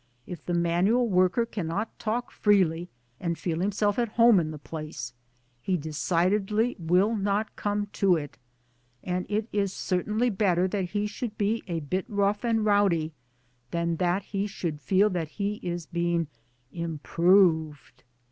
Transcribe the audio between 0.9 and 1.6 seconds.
worker